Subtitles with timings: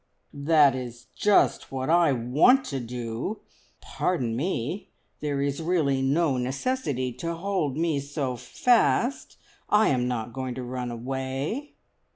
[0.33, 3.41] "That is just what I want to do!
[3.81, 4.89] Pardon me,
[5.19, 9.37] there is really no necessity to hold me so fast.
[9.69, 11.73] I am not going to run away!"